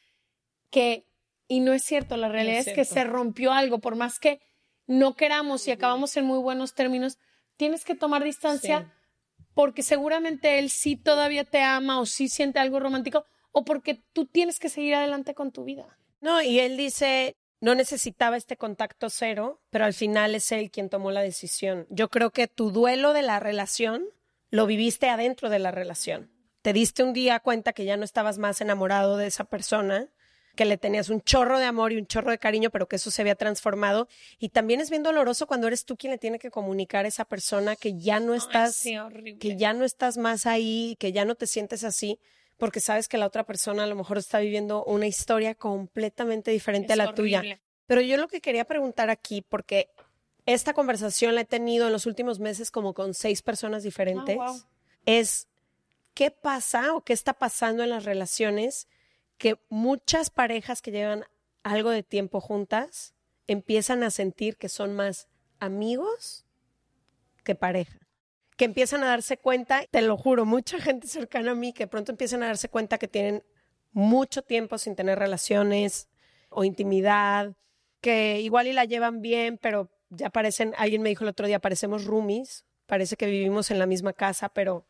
que, 0.72 1.06
y 1.48 1.60
no 1.60 1.74
es 1.74 1.84
cierto, 1.84 2.18
la 2.18 2.30
realidad 2.30 2.60
es, 2.62 2.68
es 2.68 2.74
que 2.74 2.86
se 2.86 3.04
rompió 3.04 3.52
algo, 3.54 3.80
por 3.80 3.96
más 3.96 4.20
que 4.20 4.42
no 4.88 5.16
queramos 5.16 5.68
y 5.68 5.72
acabamos 5.72 6.16
en 6.18 6.26
muy 6.26 6.40
buenos 6.40 6.74
términos, 6.74 7.18
tienes 7.58 7.86
que 7.86 7.96
tomar 7.96 8.24
distancia 8.24 8.80
Sí. 8.80 9.46
porque 9.54 9.84
seguramente 9.84 10.60
él 10.60 10.70
sí 10.70 10.96
todavía 10.98 11.44
te 11.46 11.62
ama 11.62 12.00
o 12.00 12.06
sí 12.06 12.28
siente 12.28 12.60
algo 12.60 12.80
romántico 12.80 13.26
o 13.52 13.64
porque 13.64 14.04
tú 14.14 14.26
tienes 14.26 14.60
que 14.60 14.70
seguir 14.70 14.96
adelante 14.96 15.34
con 15.34 15.52
tu 15.52 15.64
vida. 15.64 15.98
No, 16.20 16.42
y 16.42 16.60
él 16.60 16.76
dice, 16.76 17.38
no 17.62 17.74
necesitaba 17.76 18.36
este 18.36 18.58
contacto 18.58 19.10
cero, 19.10 19.62
pero 19.70 19.86
al 19.86 19.94
final 19.94 20.36
es 20.36 20.52
él 20.52 20.72
quien 20.72 20.90
tomó 20.90 21.12
la 21.12 21.22
decisión. 21.22 21.88
Yo 21.90 22.10
creo 22.10 22.32
que 22.32 22.48
tu 22.48 22.72
duelo 22.72 23.14
de 23.14 23.22
la 23.22 23.40
relación 23.40 24.04
lo 24.50 24.66
viviste 24.66 25.08
adentro 25.10 25.50
de 25.50 25.60
la 25.60 25.72
relación. 25.72 26.32
Te 26.62 26.74
diste 26.74 27.04
un 27.04 27.14
día 27.14 27.40
cuenta 27.40 27.74
que 27.74 27.86
ya 27.86 27.96
no 27.96 28.04
estabas 28.04 28.38
más 28.40 28.60
enamorado 28.60 29.18
de 29.18 29.28
esa 29.28 29.46
persona, 29.46 30.10
que 30.56 30.66
le 30.66 30.78
tenías 30.78 31.10
un 31.10 31.22
chorro 31.22 31.60
de 31.60 31.66
amor 31.66 31.92
y 31.94 31.98
un 31.98 32.08
chorro 32.08 32.32
de 32.32 32.38
cariño, 32.40 32.70
pero 32.72 32.88
que 32.88 32.96
eso 32.96 33.12
se 33.12 33.22
había 33.22 33.36
transformado. 33.36 34.08
Y 34.40 34.50
también 34.50 34.82
es 34.82 34.90
bien 34.90 35.04
doloroso 35.04 35.46
cuando 35.48 35.68
eres 35.68 35.86
tú 35.86 35.96
quien 35.98 36.12
le 36.12 36.18
tiene 36.18 36.40
que 36.40 36.50
comunicar 36.50 37.06
a 37.06 37.08
esa 37.08 37.26
persona 37.26 37.76
que 37.76 37.98
ya 37.98 38.20
no 38.20 38.34
estás, 38.34 38.78
Ay, 38.86 38.92
sí, 38.94 38.98
horrible. 38.98 39.38
que 39.38 39.58
ya 39.58 39.74
no 39.74 39.86
estás 39.86 40.18
más 40.18 40.46
ahí, 40.46 40.96
que 41.00 41.12
ya 41.12 41.26
no 41.26 41.36
te 41.36 41.46
sientes 41.48 41.84
así, 41.84 42.20
porque 42.58 42.80
sabes 42.80 43.08
que 43.08 43.18
la 43.18 43.26
otra 43.28 43.44
persona 43.44 43.84
a 43.84 43.88
lo 43.88 43.96
mejor 43.96 44.18
está 44.18 44.40
viviendo 44.40 44.84
una 44.86 45.08
historia 45.08 45.56
completamente 45.56 46.52
diferente 46.52 46.94
a 46.94 46.96
la 46.96 47.14
tuya. 47.14 47.44
Pero 47.86 48.02
yo 48.02 48.18
lo 48.18 48.28
que 48.28 48.42
quería 48.42 48.66
preguntar 48.66 49.10
aquí, 49.10 49.42
porque 49.48 49.90
esta 50.46 50.74
conversación 50.74 51.36
la 51.36 51.42
he 51.42 51.46
tenido 51.46 51.88
en 51.88 51.94
los 51.94 52.06
últimos 52.06 52.40
meses 52.40 52.72
como 52.72 52.94
con 52.94 53.14
seis 53.14 53.42
personas 53.42 53.84
diferentes, 53.84 54.38
Ah, 54.40 54.52
wow. 54.52 54.62
es 55.06 55.48
qué 56.14 56.32
pasa 56.32 56.94
o 56.94 57.02
qué 57.02 57.12
está 57.14 57.34
pasando 57.34 57.84
en 57.84 57.90
las 57.90 58.06
relaciones 58.06 58.88
que 59.38 59.60
muchas 59.70 60.30
parejas 60.30 60.82
que 60.82 60.92
llevan 60.92 61.26
algo 61.64 61.90
de 61.90 62.04
tiempo 62.04 62.40
juntas 62.40 63.14
empiezan 63.48 64.04
a 64.04 64.12
sentir 64.12 64.58
que 64.58 64.70
son 64.70 64.96
más 64.96 65.28
amigos 65.60 66.46
que 67.44 67.56
pareja. 67.56 68.00
Que 68.58 68.66
empiezan 68.66 69.04
a 69.04 69.08
darse 69.08 69.38
cuenta, 69.38 69.86
te 69.92 70.02
lo 70.02 70.18
juro, 70.18 70.46
mucha 70.46 70.80
gente 70.80 71.08
cercana 71.08 71.52
a 71.52 71.56
mí 71.56 71.74
que 71.74 71.88
pronto 71.88 72.12
empiezan 72.12 72.44
a 72.44 72.48
darse 72.48 72.70
cuenta 72.70 72.98
que 72.98 73.08
tienen 73.08 73.44
mucho 73.92 74.42
tiempo 74.42 74.78
sin 74.78 74.96
tener 74.96 75.20
relaciones 75.20 76.10
o 76.50 76.64
intimidad, 76.64 77.56
que 78.02 78.40
igual 78.42 78.68
y 78.68 78.74
la 78.74 78.86
llevan 78.86 79.22
bien, 79.22 79.58
pero 79.58 79.90
ya 80.10 80.30
parecen, 80.30 80.74
alguien 80.78 81.02
me 81.02 81.10
dijo 81.10 81.24
el 81.24 81.30
otro 81.30 81.48
día, 81.48 81.60
parecemos 81.60 82.06
roomies, 82.06 82.66
parece 82.86 83.18
que 83.18 83.26
vivimos 83.26 83.72
en 83.72 83.80
la 83.80 83.86
misma 83.86 84.14
casa, 84.14 84.50
pero 84.50 84.86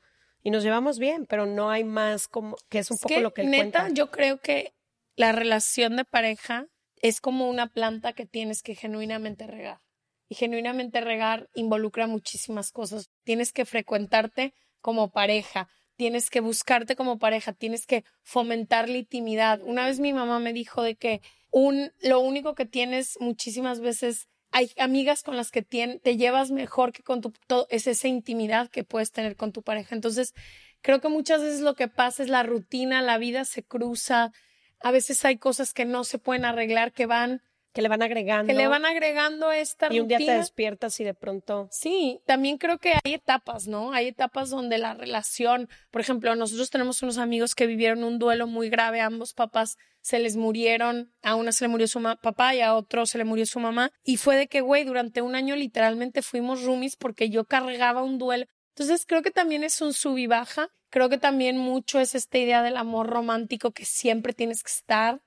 y 0.46 0.52
nos 0.52 0.64
llevamos 0.64 1.00
bien, 1.00 1.25
pero 1.25 1.48
no 1.48 1.72
hay 1.72 1.84
más 1.84 2.28
como 2.28 2.56
que 2.70 2.78
es 2.78 2.92
un 2.92 3.00
poco 3.00 3.20
lo 3.20 3.34
que 3.34 3.42
él 3.42 3.50
neta, 3.50 3.82
cuenta. 3.82 3.90
yo 3.96 4.12
creo 4.12 4.40
que 4.40 4.75
la 5.16 5.32
relación 5.32 5.96
de 5.96 6.06
pareja 6.06 6.68
es 7.02 7.20
como 7.20 7.50
una 7.50 7.66
planta 7.66 8.14
que 8.14 8.28
tienes 8.28 8.62
que 8.62 8.75
genuinamente 8.75 9.48
regar. 9.48 9.82
Y 10.30 10.36
genuinamente 10.36 11.02
regar 11.02 11.50
involucra 11.56 12.06
muchísimas 12.06 12.72
cosas. 12.72 13.10
Tienes 13.24 13.54
que 13.54 13.66
frecuentarte 13.66 14.54
como 14.82 15.10
pareja, 15.10 15.68
tienes 15.96 16.30
que 16.30 16.42
buscarte 16.42 16.96
como 16.96 17.18
pareja, 17.18 17.52
tienes 17.54 17.88
que 17.88 18.04
fomentar 18.22 18.88
la 18.88 18.98
intimidad. 18.98 19.62
Una 19.64 19.88
vez 19.88 20.00
mi 20.00 20.14
mamá 20.14 20.38
me 20.38 20.54
dijo 20.54 20.84
de 20.84 20.96
que 20.96 21.22
un, 21.50 21.92
lo 22.02 22.20
único 22.20 22.54
que 22.54 22.68
tienes 22.68 23.18
muchísimas 23.20 23.80
veces 23.80 24.28
hay 24.56 24.72
amigas 24.78 25.22
con 25.22 25.36
las 25.36 25.52
que 25.52 25.68
tien- 25.68 26.00
te 26.02 26.16
llevas 26.16 26.50
mejor 26.50 26.94
que 26.94 27.04
con 27.04 27.20
tu 27.20 27.34
todo, 27.46 27.68
es 27.70 27.88
esa 27.88 28.08
intimidad 28.08 28.70
que 28.70 28.86
puedes 28.86 29.12
tener 29.12 29.36
con 29.36 29.52
tu 29.52 29.64
pareja. 29.64 29.94
Entonces, 29.94 30.34
creo 30.82 31.02
que 31.02 31.10
muchas 31.10 31.42
veces 31.42 31.60
lo 31.60 31.76
que 31.76 31.90
pasa 31.90 32.24
es 32.24 32.30
la 32.30 32.42
rutina, 32.42 33.02
la 33.02 33.18
vida 33.18 33.44
se 33.44 33.64
cruza. 33.64 34.32
A 34.80 34.92
veces 34.92 35.26
hay 35.26 35.38
cosas 35.38 35.74
que 35.74 35.84
no 35.84 36.06
se 36.06 36.20
pueden 36.20 36.46
arreglar, 36.46 36.94
que 36.94 37.06
van, 37.06 37.42
que 37.75 37.82
le 37.82 37.89
van 37.89 38.01
agregando. 38.01 38.48
que 38.48 38.58
le 38.58 38.67
van 38.67 38.86
agregando 38.86 39.51
esta 39.51 39.94
y 39.94 40.00
un 40.00 40.08
día 40.08 40.17
te 40.17 40.24
rutina. 40.24 40.38
despiertas 40.38 41.00
y 41.01 41.03
de 41.03 41.13
pronto 41.13 41.67
Sí, 41.72 42.22
también 42.25 42.58
creo 42.58 42.79
que 42.79 42.94
hay 42.94 43.13
etapas, 43.13 43.67
¿no? 43.67 43.91
Hay 43.91 44.08
etapas 44.08 44.50
donde 44.50 44.77
la 44.77 44.94
relación, 44.94 45.67
por 45.91 46.00
ejemplo, 46.01 46.34
nosotros 46.36 46.70
tenemos 46.70 47.03
unos 47.03 47.17
amigos 47.17 47.53
que 47.53 47.67
vivieron 47.67 48.03
un 48.05 48.17
duelo 48.17 48.48
muy 48.48 48.70
grave, 48.70 49.01
ambos 49.01 49.34
papás 49.34 49.77
se 50.00 50.20
les 50.20 50.38
murieron, 50.38 51.12
a 51.22 51.36
una 51.36 51.51
se 51.51 51.65
le 51.65 51.67
murió 51.67 51.88
su 51.88 52.01
papá 52.01 52.55
y 52.55 52.62
a 52.62 52.75
otro 52.75 53.05
se 53.05 53.17
le 53.17 53.25
murió 53.25 53.46
su 53.46 53.60
mamá, 53.60 53.91
y 54.03 54.17
fue 54.17 54.38
de 54.38 54.48
que, 54.48 54.62
güey, 54.62 54.86
durante 54.86 55.22
un 55.22 55.36
año 55.36 55.55
literalmente 55.55 56.22
fuimos 56.22 56.63
roomies 56.63 56.96
porque 56.96 57.29
yo 57.29 57.44
cargaba 57.44 58.03
un 58.03 58.17
duelo. 58.17 58.46
Entonces 58.70 59.05
creo 59.05 59.22
que 59.22 59.32
también 59.32 59.63
es 59.63 59.82
un 59.82 59.94
sub 59.94 60.17
y 60.17 60.27
baja, 60.27 60.70
creo 60.89 61.10
que 61.10 61.17
también 61.17 61.58
mucho 61.58 62.00
es 62.00 62.13
esta 62.15 62.38
idea 62.38 62.62
del 62.62 62.77
amor 62.77 63.08
romántico 63.08 63.72
que 63.72 63.84
siempre 63.84 64.34
tienes 64.34 64.63
que 64.63 64.72
estar 64.72 65.22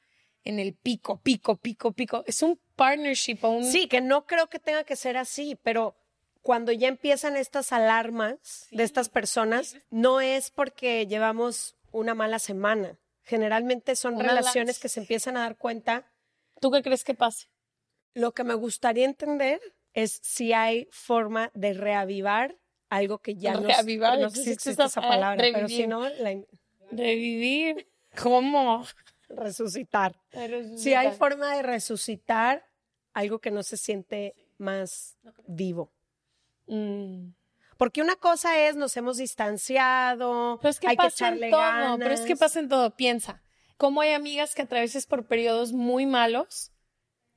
en 0.48 0.58
el 0.58 0.74
pico, 0.74 1.20
pico, 1.22 1.56
pico, 1.56 1.92
pico. 1.92 2.24
Es 2.26 2.42
un 2.42 2.58
partnership 2.74 3.38
un... 3.42 3.62
Sí, 3.64 3.86
que 3.86 4.00
no 4.00 4.26
creo 4.26 4.48
que 4.48 4.58
tenga 4.58 4.82
que 4.82 4.96
ser 4.96 5.18
así, 5.18 5.58
pero 5.62 5.94
cuando 6.40 6.72
ya 6.72 6.88
empiezan 6.88 7.36
estas 7.36 7.70
alarmas 7.70 8.66
de 8.70 8.82
estas 8.82 9.10
personas, 9.10 9.76
no 9.90 10.22
es 10.22 10.50
porque 10.50 11.06
llevamos 11.06 11.76
una 11.92 12.14
mala 12.14 12.38
semana. 12.38 12.98
Generalmente 13.24 13.94
son 13.94 14.14
Una 14.14 14.28
relaciones 14.28 14.78
la- 14.78 14.80
que 14.82 14.88
se 14.88 15.00
empiezan 15.00 15.36
a 15.36 15.40
dar 15.40 15.56
cuenta. 15.58 16.10
¿Tú 16.60 16.70
qué 16.70 16.82
crees 16.82 17.04
que 17.04 17.12
pase? 17.14 17.48
Lo 18.14 18.32
que 18.32 18.42
me 18.42 18.54
gustaría 18.54 19.04
entender 19.04 19.60
es 19.92 20.18
si 20.22 20.54
hay 20.54 20.88
forma 20.90 21.50
de 21.52 21.74
reavivar 21.74 22.56
algo 22.88 23.18
que 23.18 23.34
ya 23.34 23.52
no 23.52 23.68
Reavivar, 23.68 24.18
no 24.18 24.30
sé 24.30 24.44
si 24.44 24.50
existe 24.52 24.70
esa 24.72 24.86
esa 24.86 25.00
palabra, 25.02 25.36
pero 25.52 25.66
revivir. 25.66 25.76
si 25.82 25.86
no, 25.86 26.08
la- 26.08 26.42
Revivir. 26.90 27.86
¿Cómo? 28.22 28.86
Resucitar. 29.28 30.20
Si 30.76 30.94
hay 30.94 31.12
forma 31.12 31.56
de 31.56 31.62
resucitar 31.62 32.64
algo 33.12 33.38
que 33.40 33.50
no 33.50 33.62
se 33.62 33.76
siente 33.76 34.34
más 34.58 35.16
vivo. 35.46 35.92
Mm. 36.66 37.30
Porque 37.76 38.02
una 38.02 38.16
cosa 38.16 38.58
es 38.66 38.76
nos 38.76 38.96
hemos 38.96 39.18
distanciado, 39.18 40.58
Pero 40.60 40.70
es 40.70 40.80
que 40.80 40.88
hay 40.88 40.96
que 40.96 41.04
pasa 41.04 41.28
en 41.28 41.34
echarle 41.34 41.50
todo, 41.50 41.60
ganas. 41.60 41.98
pero 41.98 42.14
es 42.14 42.20
que 42.22 42.36
pasa 42.36 42.60
en 42.60 42.68
todo. 42.68 42.96
Piensa, 42.96 43.42
cómo 43.76 44.00
hay 44.00 44.12
amigas 44.12 44.54
que 44.54 44.62
atravesas 44.62 45.06
por 45.06 45.26
periodos 45.26 45.72
muy 45.72 46.04
malos 46.04 46.72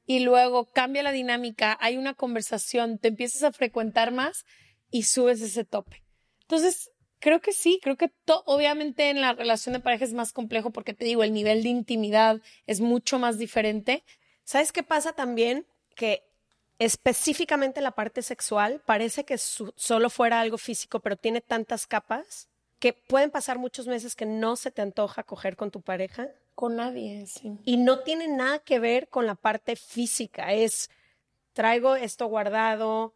y 0.05 0.21
luego 0.21 0.65
cambia 0.65 1.03
la 1.03 1.11
dinámica, 1.11 1.77
hay 1.79 1.97
una 1.97 2.15
conversación, 2.15 2.97
te 2.97 3.09
empiezas 3.09 3.43
a 3.43 3.51
frecuentar 3.51 4.11
más 4.11 4.45
y 4.89 5.03
subes 5.03 5.41
ese 5.41 5.63
tope. 5.63 6.03
Entonces, 6.41 6.91
creo 7.21 7.39
que 7.39 7.53
sí, 7.53 7.79
creo 7.81 7.95
que 7.95 8.11
obviamente 8.45 9.09
en 9.09 9.21
la 9.21 9.31
relación 9.33 9.73
de 9.73 9.79
pareja 9.79 10.03
es 10.03 10.13
más 10.13 10.33
complejo 10.33 10.71
porque 10.71 10.93
te 10.93 11.05
digo, 11.05 11.23
el 11.23 11.31
nivel 11.31 11.63
de 11.63 11.69
intimidad 11.69 12.41
es 12.67 12.81
mucho 12.81 13.19
más 13.19 13.37
diferente. 13.37 14.03
¿Sabes 14.43 14.73
qué 14.73 14.83
pasa 14.83 15.13
también? 15.13 15.65
Que 15.95 16.23
específicamente 16.79 17.79
la 17.79 17.91
parte 17.91 18.23
sexual 18.23 18.81
parece 18.85 19.23
que 19.23 19.37
solo 19.37 20.09
fuera 20.09 20.41
algo 20.41 20.57
físico, 20.57 20.99
pero 20.99 21.15
tiene 21.15 21.39
tantas 21.39 21.85
capas 21.85 22.49
que 22.79 22.91
pueden 22.93 23.29
pasar 23.29 23.59
muchos 23.59 23.87
meses 23.87 24.15
que 24.15 24.25
no 24.25 24.55
se 24.55 24.71
te 24.71 24.81
antoja 24.81 25.21
coger 25.23 25.55
con 25.55 25.69
tu 25.69 25.81
pareja 25.81 26.29
Con 26.55 26.77
nadie, 26.77 27.27
sí. 27.27 27.55
y 27.63 27.77
no 27.77 27.99
tiene 27.99 28.27
nada 28.27 28.57
que 28.57 28.79
ver 28.79 29.07
con 29.09 29.27
la 29.27 29.35
parte 29.35 29.75
física. 29.75 30.53
Es 30.53 30.89
traigo 31.53 31.95
esto 31.95 32.25
guardado, 32.25 33.13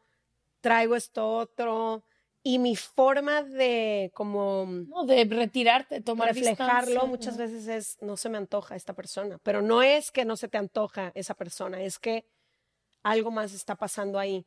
traigo 0.61 0.95
esto 0.95 1.27
otro 1.37 2.03
y 2.47 2.59
mi 2.59 2.75
forma 2.75 3.41
de 3.41 4.11
como 4.13 4.65
No, 4.67 5.03
de 5.03 5.25
retirarte, 5.25 5.99
tomar 6.01 6.27
reflejarlo 6.27 6.91
distancia, 6.91 7.09
muchas 7.09 7.37
¿no? 7.37 7.43
veces 7.43 7.67
es 7.67 7.97
no 8.01 8.17
se 8.17 8.29
me 8.29 8.37
antoja 8.37 8.75
esta 8.75 8.93
persona, 8.93 9.39
pero 9.41 9.63
no 9.63 9.81
es 9.81 10.11
que 10.11 10.25
no 10.25 10.37
se 10.37 10.47
te 10.47 10.59
antoja 10.59 11.11
esa 11.15 11.33
persona, 11.33 11.81
es 11.81 11.97
que 11.97 12.27
algo 13.01 13.31
más 13.31 13.51
está 13.53 13.75
pasando 13.75 14.19
ahí. 14.19 14.45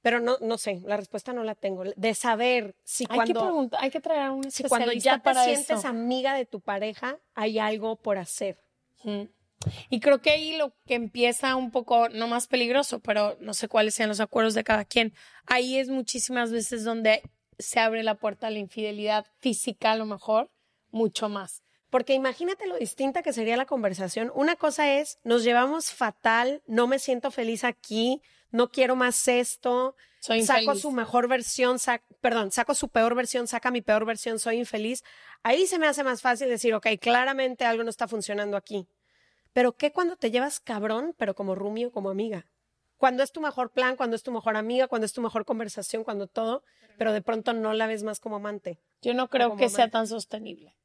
Pero 0.00 0.20
no, 0.20 0.36
no 0.42 0.58
sé, 0.58 0.80
la 0.86 0.96
respuesta 0.96 1.32
no 1.32 1.42
la 1.42 1.56
tengo. 1.56 1.82
De 1.96 2.14
saber 2.14 2.76
si 2.84 3.04
Hay 3.06 3.10
que 3.10 3.16
cuando, 3.16 3.40
preguntar, 3.40 3.80
hay 3.82 3.90
que 3.90 4.00
traer 4.00 4.22
a 4.22 4.30
un 4.32 4.48
si 4.48 4.62
cuando 4.62 4.92
especialista 4.92 5.10
ya 5.10 5.18
te 5.18 5.24
para 5.24 5.44
sientes 5.44 5.78
eso. 5.78 5.88
amiga 5.88 6.34
de 6.34 6.46
tu 6.46 6.60
pareja, 6.60 7.18
hay 7.34 7.58
algo 7.58 7.96
por 7.96 8.18
hacer. 8.18 8.60
Ujú. 9.02 9.28
Y 9.90 10.00
creo 10.00 10.20
que 10.20 10.30
ahí 10.30 10.56
lo 10.56 10.74
que 10.86 10.94
empieza 10.94 11.56
un 11.56 11.70
poco, 11.70 12.08
no 12.08 12.28
más 12.28 12.46
peligroso, 12.46 13.00
pero 13.00 13.36
no 13.40 13.54
sé 13.54 13.68
cuáles 13.68 13.94
sean 13.94 14.08
los 14.08 14.20
acuerdos 14.20 14.54
de 14.54 14.64
cada 14.64 14.84
quien. 14.84 15.14
Ahí 15.46 15.78
es 15.78 15.88
muchísimas 15.88 16.50
veces 16.50 16.84
donde 16.84 17.22
se 17.58 17.80
abre 17.80 18.02
la 18.02 18.16
puerta 18.16 18.48
a 18.48 18.50
la 18.50 18.58
infidelidad 18.58 19.26
física, 19.40 19.92
a 19.92 19.96
lo 19.96 20.06
mejor, 20.06 20.50
mucho 20.90 21.28
más. 21.28 21.62
Porque 21.90 22.14
imagínate 22.14 22.66
lo 22.66 22.76
distinta 22.76 23.22
que 23.22 23.32
sería 23.32 23.56
la 23.56 23.66
conversación. 23.66 24.32
Una 24.34 24.56
cosa 24.56 24.94
es, 24.98 25.18
nos 25.22 25.44
llevamos 25.44 25.92
fatal, 25.92 26.62
no 26.66 26.88
me 26.88 26.98
siento 26.98 27.30
feliz 27.30 27.62
aquí, 27.62 28.20
no 28.50 28.70
quiero 28.70 28.96
más 28.96 29.28
esto, 29.28 29.94
Soy 30.18 30.42
saco 30.42 30.60
infeliz. 30.62 30.82
su 30.82 30.90
mejor 30.90 31.28
versión, 31.28 31.76
sac- 31.76 32.02
perdón, 32.20 32.50
saco 32.50 32.74
su 32.74 32.88
peor 32.88 33.14
versión, 33.14 33.46
saca 33.46 33.70
mi 33.70 33.80
peor 33.80 34.04
versión, 34.06 34.40
soy 34.40 34.58
infeliz. 34.58 35.04
Ahí 35.44 35.66
se 35.68 35.78
me 35.78 35.86
hace 35.86 36.02
más 36.02 36.20
fácil 36.20 36.48
decir, 36.48 36.74
ok, 36.74 36.86
claramente 37.00 37.64
algo 37.64 37.84
no 37.84 37.90
está 37.90 38.08
funcionando 38.08 38.56
aquí. 38.56 38.88
Pero 39.54 39.72
¿qué 39.76 39.92
cuando 39.92 40.16
te 40.16 40.30
llevas 40.30 40.60
cabrón, 40.60 41.14
pero 41.16 41.34
como 41.34 41.54
rumio, 41.54 41.90
como 41.90 42.10
amiga? 42.10 42.46
Cuando 42.98 43.22
es 43.22 43.32
tu 43.32 43.40
mejor 43.40 43.70
plan, 43.70 43.96
cuando 43.96 44.16
es 44.16 44.22
tu 44.22 44.32
mejor 44.32 44.56
amiga, 44.56 44.88
cuando 44.88 45.06
es 45.06 45.12
tu 45.12 45.22
mejor 45.22 45.44
conversación, 45.44 46.04
cuando 46.04 46.26
todo, 46.26 46.62
pero 46.98 47.12
de 47.12 47.22
pronto 47.22 47.52
no 47.52 47.72
la 47.72 47.86
ves 47.86 48.02
más 48.02 48.20
como 48.20 48.36
amante. 48.36 48.80
Yo 49.00 49.14
no 49.14 49.28
creo 49.28 49.56
que 49.56 49.68
sea 49.68 49.88
tan 49.88 50.06
sostenible. 50.06 50.76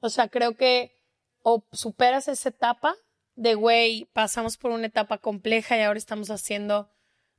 O 0.00 0.08
sea, 0.08 0.28
creo 0.28 0.56
que 0.56 0.92
o 1.42 1.64
superas 1.72 2.28
esa 2.28 2.50
etapa 2.50 2.94
de, 3.34 3.54
güey, 3.54 4.06
pasamos 4.12 4.56
por 4.56 4.70
una 4.70 4.86
etapa 4.86 5.18
compleja 5.18 5.76
y 5.76 5.82
ahora 5.82 5.98
estamos 5.98 6.30
haciendo, 6.30 6.90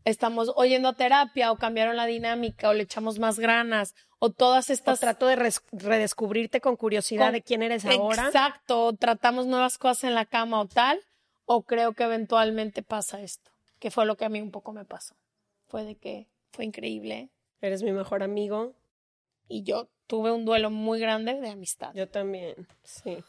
estamos 0.05 0.51
oyendo 0.55 0.89
a 0.89 0.93
terapia 0.93 1.51
o 1.51 1.57
cambiaron 1.57 1.95
la 1.97 2.05
dinámica 2.05 2.69
o 2.69 2.73
le 2.73 2.83
echamos 2.83 3.19
más 3.19 3.39
granas 3.39 3.95
o 4.19 4.29
todas 4.31 4.69
O 4.69 4.73
estas... 4.73 4.99
trato 4.99 5.27
de 5.27 5.35
redescubrirte 5.71 6.61
con 6.61 6.75
curiosidad 6.75 7.25
Con- 7.27 7.33
de 7.33 7.41
quién 7.41 7.61
eres 7.63 7.85
ahora. 7.85 8.27
Exacto, 8.27 8.85
o 8.85 8.93
tratamos 8.93 9.47
nuevas 9.47 9.77
cosas 9.77 10.05
en 10.05 10.15
la 10.15 10.25
cama 10.25 10.59
o 10.61 10.67
tal, 10.67 10.99
o 11.45 11.63
creo 11.63 11.93
que 11.93 12.03
eventualmente 12.03 12.83
pasa 12.83 13.21
esto, 13.21 13.51
que 13.79 13.91
fue 13.91 14.05
lo 14.05 14.15
que 14.17 14.25
a 14.25 14.29
mí 14.29 14.41
un 14.41 14.51
poco 14.51 14.73
me 14.73 14.85
pasó. 14.85 15.15
Fue 15.67 15.83
de 15.83 15.95
que 15.95 16.27
fue 16.51 16.65
increíble 16.65 17.29
Eres 17.61 17.83
mi 17.83 17.91
mejor 17.91 18.23
amigo. 18.23 18.73
y 19.47 19.63
yo 19.63 19.89
tuve 20.07 20.31
un 20.31 20.45
duelo 20.45 20.69
muy 20.71 20.99
grande 20.99 21.39
de 21.39 21.49
amistad. 21.49 21.93
Yo 21.93 22.09
también, 22.09 22.67
sí. 22.83 23.23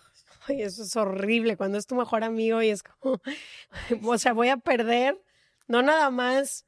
Ay, 0.49 0.63
eso 0.63 0.83
es 0.83 0.97
horrible 0.97 1.57
cuando 1.57 1.79
es 1.79 1.87
tu 1.87 1.95
mejor 1.95 2.25
amigo 2.25 2.61
y 2.63 2.71
es 2.71 2.83
como, 2.83 3.21
o 4.05 4.19
sea, 4.19 4.33
voy 4.33 4.49
a 4.49 4.57
perder, 4.57 5.21
no 5.73 5.81
nada 5.81 6.11
más 6.11 6.67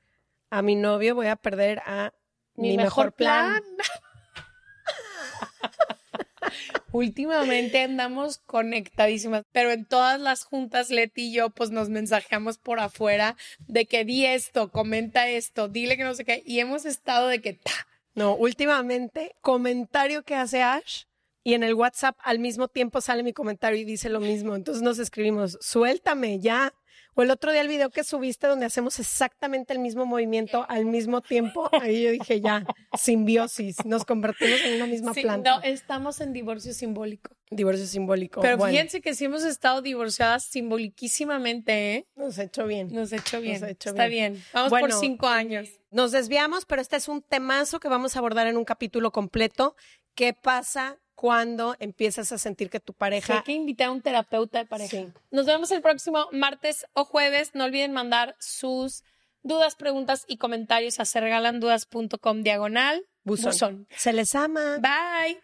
a 0.48 0.62
mi 0.62 0.76
novio, 0.76 1.14
voy 1.14 1.26
a 1.26 1.36
perder 1.36 1.80
a 1.80 2.14
mi, 2.54 2.78
mejor, 2.78 3.12
plan. 3.12 3.62
Últimamente 6.90 7.82
andamos 7.82 8.38
conectadísimas, 8.38 9.44
pero 9.52 9.72
en 9.72 9.84
todas 9.84 10.18
las 10.18 10.44
juntas, 10.44 10.88
Leti 10.88 11.28
y 11.28 11.34
yo, 11.34 11.50
pues 11.50 11.70
nos 11.70 11.90
mensajeamos 11.90 12.56
por 12.56 12.80
afuera 12.80 13.36
de 13.66 13.84
que 13.84 14.06
di 14.06 14.24
esto, 14.24 14.70
comenta 14.70 15.28
esto, 15.28 15.68
dile 15.68 15.98
que 15.98 16.04
no 16.04 16.14
sé 16.14 16.24
qué, 16.24 16.42
y 16.46 16.60
hemos 16.60 16.86
estado 16.86 17.28
de 17.28 17.42
que 17.42 17.52
ta, 17.52 17.86
No, 18.14 18.34
últimamente, 18.34 19.36
comentario 19.42 20.22
que 20.22 20.34
hace 20.34 20.62
Ash, 20.62 21.02
y 21.42 21.52
en 21.52 21.62
el 21.62 21.74
WhatsApp 21.74 22.16
al 22.22 22.38
mismo 22.38 22.68
tiempo 22.68 23.02
sale 23.02 23.22
mi 23.22 23.34
comentario 23.34 23.78
y 23.78 23.84
dice 23.84 24.08
lo 24.08 24.20
mismo. 24.20 24.56
Entonces 24.56 24.82
nos 24.82 24.98
escribimos, 24.98 25.58
suéltame 25.60 26.40
ya. 26.40 26.72
O 27.16 27.22
el 27.22 27.30
otro 27.30 27.52
día 27.52 27.60
el 27.60 27.68
video 27.68 27.90
que 27.90 28.02
subiste 28.04 28.46
donde 28.46 28.66
hacemos 28.66 28.98
exactamente 28.98 29.72
el 29.72 29.78
mismo 29.78 30.04
movimiento 30.06 30.66
al 30.68 30.84
mismo 30.84 31.20
tiempo. 31.20 31.68
Ahí 31.80 32.02
yo 32.02 32.10
dije, 32.10 32.40
ya, 32.40 32.64
simbiosis, 32.98 33.84
nos 33.84 34.04
convertimos 34.04 34.60
en 34.64 34.74
una 34.76 34.86
misma 34.86 35.14
Sí, 35.14 35.22
planta. 35.22 35.56
no, 35.56 35.62
estamos 35.62 36.20
en 36.20 36.32
divorcio 36.32 36.72
simbólico. 36.72 37.30
Divorcio 37.50 37.86
simbólico. 37.86 38.40
Pero 38.40 38.56
Bueno, 38.56 38.72
fíjense 38.72 39.00
que 39.00 39.14
sí 39.14 39.26
hemos 39.26 39.44
estado 39.44 39.80
divorciadas 39.82 40.44
simboliquísimamente, 40.44 41.94
¿eh? 41.94 42.06
nos 42.16 42.38
ha 42.38 42.44
hecho 42.44 42.66
bien. 42.66 42.88
Nos 42.92 43.12
ha 43.12 43.16
hecho 43.16 43.40
bien. 43.40 43.62
ha 43.64 43.70
hecho 43.70 43.90
Está 43.90 44.06
bien. 44.06 44.34
bien. 44.34 44.44
Vamos 44.52 44.70
Bueno, 44.70 44.88
por 44.88 44.98
cinco 44.98 45.28
años. 45.28 45.68
Nos 45.90 46.10
desviamos, 46.12 46.64
pero 46.66 46.82
este 46.82 46.96
es 46.96 47.08
un 47.08 47.22
temazo 47.22 47.78
que 47.80 47.88
vamos 47.88 48.16
a 48.16 48.18
abordar 48.18 48.46
en 48.46 48.56
un 48.56 48.64
capítulo 48.64 49.12
completo. 49.12 49.76
¿Qué 50.14 50.32
pasa 50.32 50.98
cuando 51.14 51.76
empiezas 51.78 52.32
a 52.32 52.38
sentir 52.38 52.70
que 52.70 52.80
tu 52.80 52.92
Sí, 52.92 52.98
pareja 52.98 53.36
hay 53.38 53.42
que 53.42 53.52
invitar 53.52 53.88
a 53.88 53.92
un 53.92 54.02
terapeuta 54.02 54.58
de 54.58 54.66
pareja. 54.66 54.90
Sí. 54.96 55.08
Nos 55.30 55.46
vemos 55.46 55.70
el 55.70 55.80
próximo 55.82 56.28
martes 56.32 56.86
o 56.92 57.04
jueves. 57.04 57.52
No 57.54 57.64
olviden 57.64 57.92
mandar 57.92 58.36
sus 58.40 59.04
dudas, 59.42 59.76
preguntas 59.76 60.24
y 60.26 60.38
comentarios 60.38 61.00
a 61.00 61.04
sergalandudas.com 61.04 62.42
diagonal 62.42 63.04
Buzón. 63.24 63.52
buzón. 63.52 63.86
se 63.96 64.12
les 64.12 64.34
ama? 64.34 64.78
Bye. 64.78 65.40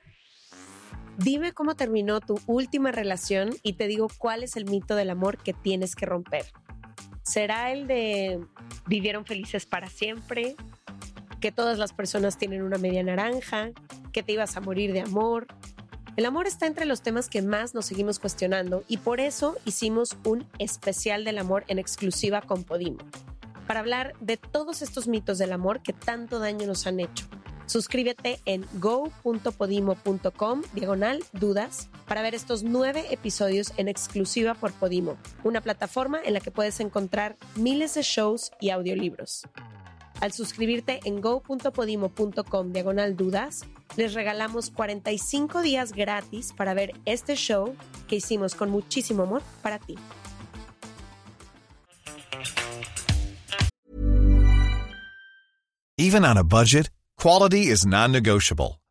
Dime 1.19 1.53
cómo 1.53 1.75
terminó 1.77 2.21
tu 2.21 2.41
última 2.47 2.93
relación 2.93 3.51
y 3.63 3.75
te 3.75 3.87
digo 3.87 4.09
cuál 4.19 4.43
es 4.43 4.57
el 4.57 4.65
mito 4.65 4.95
del 4.97 5.11
amor 5.11 5.37
que 5.43 5.53
tienes 5.53 5.95
que 5.95 6.07
romper. 6.07 6.47
¿Será 7.23 7.73
el 7.73 7.87
de 7.87 8.41
vivieron 8.87 9.27
felices 9.27 9.67
para 9.67 9.89
siempre? 9.89 10.57
¿Que 11.41 11.53
todas 11.53 11.79
las 11.79 11.95
personas 11.95 12.37
tienen 12.37 12.63
una 12.63 12.77
media 12.77 13.03
naranja? 13.03 13.71
¿Que 14.13 14.23
te 14.23 14.33
ibas 14.33 14.57
a 14.57 14.61
morir 14.61 14.93
de 14.93 15.01
amor? 15.01 15.47
El 16.17 16.27
amor 16.27 16.47
está 16.47 16.67
entre 16.67 16.85
los 16.85 17.01
temas 17.01 17.31
que 17.31 17.41
más 17.41 17.75
nos 17.75 17.87
seguimos 17.87 18.19
cuestionando 18.19 18.85
y 18.89 18.99
por 18.99 19.21
eso 19.21 19.57
hicimos 19.65 20.19
un 20.25 20.47
especial 20.59 21.25
del 21.25 21.39
amor 21.39 21.65
en 21.69 21.79
exclusiva 21.79 22.43
con 22.43 22.63
Podimo, 22.65 22.99
para 23.67 23.81
hablar 23.81 24.13
de 24.21 24.37
todos 24.37 24.83
estos 24.83 25.09
mitos 25.09 25.39
del 25.39 25.53
amor 25.53 25.81
que 25.81 25.95
tanto 25.95 26.41
daño 26.41 26.67
nos 26.67 26.87
han 26.87 27.01
hecho. 27.01 27.27
Suscríbete 27.65 28.41
en 28.45 28.67
go.podimo.com 28.75 30.63
diagonal 30.75 31.25
dudas 31.33 31.89
para 32.07 32.21
ver 32.21 32.35
estos 32.35 32.65
nueve 32.65 33.07
episodios 33.13 33.73
en 33.79 33.89
exclusiva 33.89 34.55
por 34.55 34.73
Podimo, 34.73 35.17
una 35.43 35.63
plataforma 35.63 36.21
en 36.23 36.35
la 36.35 36.41
que 36.41 36.51
puedes 36.51 36.81
encontrar 36.81 37.39
miles 37.55 37.95
de 37.95 38.03
shows 38.03 38.51
y 38.61 38.71
audiolibros. 38.71 39.45
Al 40.21 40.33
suscribirte 40.33 41.01
en 41.05 41.21
go.podimo.com 41.21 42.73
diagonal 42.73 43.17
dudas, 43.17 43.63
les 43.97 44.15
regalamos 44.15 44.71
45 44.71 45.63
días 45.63 45.93
gratis 45.93 46.53
para 46.57 46.75
ver 46.75 46.93
este 47.07 47.37
show 47.37 47.75
que 48.09 48.17
hicimos 48.17 48.55
con 48.55 48.71
muchísimo 48.71 49.23
amor 49.23 49.43
para 49.63 49.79
ti. 49.79 49.97
Even 55.97 56.25
on 56.25 56.39
a 56.39 56.43
budget, 56.43 56.91
quality 57.19 57.67
is 57.67 57.85
non-negotiable. 57.85 58.80